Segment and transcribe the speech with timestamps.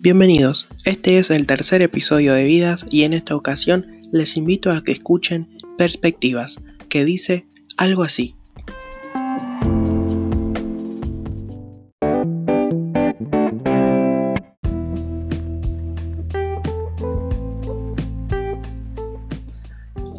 [0.00, 4.84] Bienvenidos, este es el tercer episodio de Vidas y en esta ocasión les invito a
[4.84, 8.36] que escuchen Perspectivas, que dice algo así.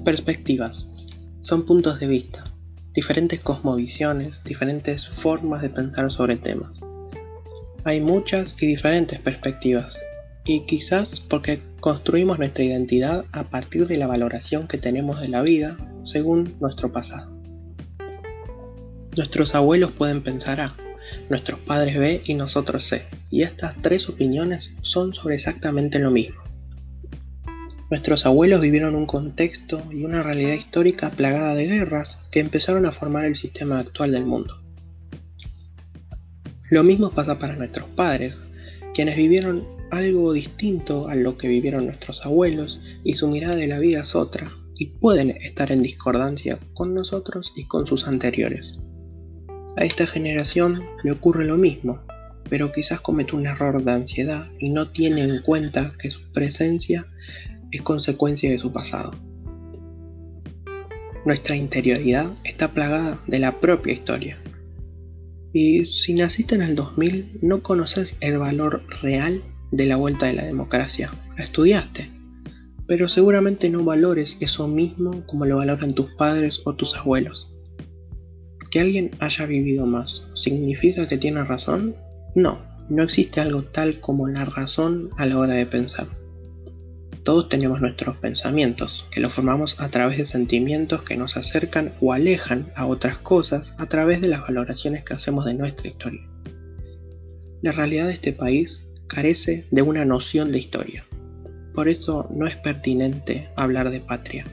[0.04, 0.90] Perspectivas.
[1.40, 2.44] Son puntos de vista,
[2.94, 6.82] diferentes cosmovisiones, diferentes formas de pensar sobre temas.
[7.86, 9.98] Hay muchas y diferentes perspectivas,
[10.44, 15.42] y quizás porque construimos nuestra identidad a partir de la valoración que tenemos de la
[15.42, 17.32] vida según nuestro pasado.
[19.16, 20.76] Nuestros abuelos pueden pensar A,
[21.30, 26.42] nuestros padres B y nosotros C, y estas tres opiniones son sobre exactamente lo mismo.
[27.90, 32.92] Nuestros abuelos vivieron un contexto y una realidad histórica plagada de guerras que empezaron a
[32.92, 34.62] formar el sistema actual del mundo.
[36.70, 38.38] Lo mismo pasa para nuestros padres,
[38.94, 43.80] quienes vivieron algo distinto a lo que vivieron nuestros abuelos y su mirada de la
[43.80, 48.80] vida es otra, y pueden estar en discordancia con nosotros y con sus anteriores.
[49.78, 52.02] A esta generación le ocurre lo mismo,
[52.50, 57.08] pero quizás comete un error de ansiedad y no tiene en cuenta que su presencia
[57.72, 59.14] es consecuencia de su pasado.
[61.26, 64.38] Nuestra interioridad está plagada de la propia historia,
[65.54, 70.34] y si naciste en el 2000, no conoces el valor real de la vuelta de
[70.34, 71.12] la democracia.
[71.38, 72.12] La estudiaste,
[72.88, 77.52] pero seguramente no valores eso mismo como lo valoran tus padres o tus abuelos.
[78.72, 81.96] Que alguien haya vivido más, ¿significa que tiene razón?
[82.36, 86.08] No, no existe algo tal como la razón a la hora de pensar.
[87.30, 92.12] Todos tenemos nuestros pensamientos, que los formamos a través de sentimientos que nos acercan o
[92.12, 96.28] alejan a otras cosas a través de las valoraciones que hacemos de nuestra historia.
[97.62, 101.06] La realidad de este país carece de una noción de historia.
[101.76, 104.48] Por eso no es pertinente hablar de patria.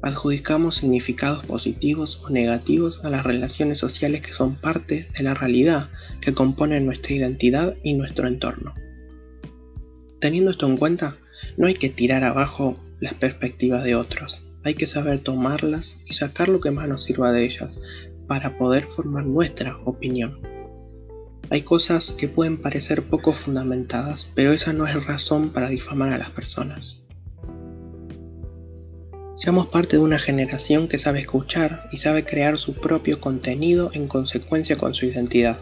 [0.00, 5.90] Adjudicamos significados positivos o negativos a las relaciones sociales que son parte de la realidad
[6.22, 8.74] que componen nuestra identidad y nuestro entorno.
[10.20, 11.18] Teniendo esto en cuenta,
[11.56, 16.48] no hay que tirar abajo las perspectivas de otros, hay que saber tomarlas y sacar
[16.48, 17.78] lo que más nos sirva de ellas
[18.26, 20.40] para poder formar nuestra opinión.
[21.48, 26.18] Hay cosas que pueden parecer poco fundamentadas, pero esa no es razón para difamar a
[26.18, 26.96] las personas.
[29.34, 34.06] Seamos parte de una generación que sabe escuchar y sabe crear su propio contenido en
[34.06, 35.58] consecuencia con su identidad.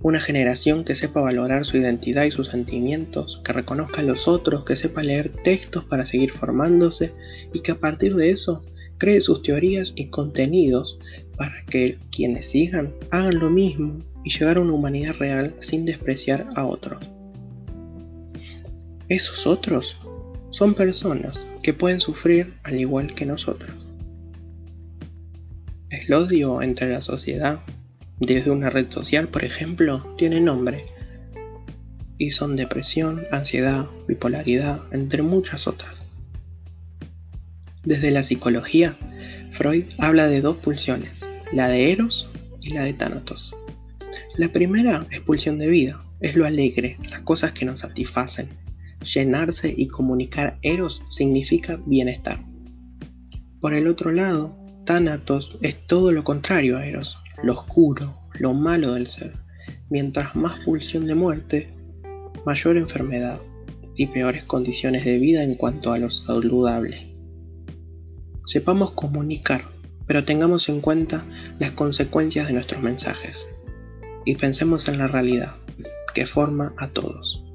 [0.00, 4.64] Una generación que sepa valorar su identidad y sus sentimientos, que reconozca a los otros,
[4.64, 7.12] que sepa leer textos para seguir formándose
[7.52, 8.64] y que a partir de eso
[8.98, 10.98] cree sus teorías y contenidos
[11.36, 16.48] para que quienes sigan hagan lo mismo y llegar a una humanidad real sin despreciar
[16.54, 17.00] a otros.
[19.08, 19.98] Esos otros
[20.50, 23.88] son personas que pueden sufrir al igual que nosotros.
[25.90, 27.62] El odio entre la sociedad
[28.20, 30.86] desde una red social, por ejemplo, tiene nombre.
[32.18, 36.02] Y son depresión, ansiedad, bipolaridad, entre muchas otras.
[37.84, 38.98] Desde la psicología,
[39.52, 42.28] Freud habla de dos pulsiones, la de Eros
[42.60, 43.54] y la de Thanatos.
[44.36, 48.48] La primera es pulsión de vida, es lo alegre, las cosas que nos satisfacen.
[49.02, 52.44] Llenarse y comunicar Eros significa bienestar.
[53.60, 58.94] Por el otro lado, Thanatos es todo lo contrario a Eros, lo oscuro, lo malo
[58.94, 59.34] del ser.
[59.90, 61.74] Mientras más pulsión de muerte,
[62.44, 63.40] mayor enfermedad
[63.96, 67.14] y peores condiciones de vida en cuanto a lo saludable.
[68.44, 69.64] Sepamos comunicar,
[70.06, 71.24] pero tengamos en cuenta
[71.58, 73.36] las consecuencias de nuestros mensajes
[74.24, 75.54] y pensemos en la realidad
[76.14, 77.47] que forma a todos.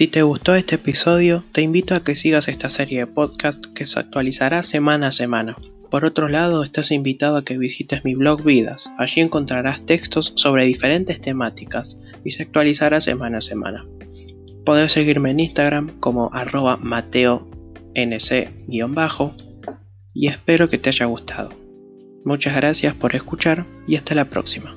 [0.00, 3.84] Si te gustó este episodio, te invito a que sigas esta serie de podcast que
[3.84, 5.54] se actualizará semana a semana.
[5.90, 8.90] Por otro lado, estás invitado a que visites mi blog Vidas.
[8.96, 13.84] Allí encontrarás textos sobre diferentes temáticas y se actualizará semana a semana.
[14.64, 17.44] Podés seguirme en Instagram como arroba mateonc-
[20.14, 21.50] y espero que te haya gustado.
[22.24, 24.74] Muchas gracias por escuchar y hasta la próxima.